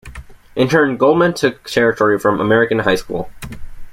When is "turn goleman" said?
0.67-1.35